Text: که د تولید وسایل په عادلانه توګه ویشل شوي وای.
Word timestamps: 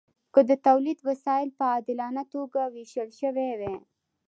که 0.33 0.41
د 0.49 0.51
تولید 0.67 0.99
وسایل 1.09 1.49
په 1.57 1.63
عادلانه 1.73 2.23
توګه 2.33 2.61
ویشل 2.73 3.09
شوي 3.19 3.49
وای. 3.59 3.77